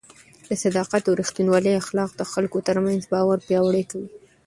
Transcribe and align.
د 0.47 0.49
صداقت 0.63 1.03
او 1.05 1.13
رښتینولۍ 1.21 1.73
اخلاق 1.81 2.11
د 2.15 2.21
خلکو 2.31 2.57
ترمنځ 2.67 3.01
باور 3.13 3.37
پیاوړی 3.47 3.83
کوي. 3.91 4.09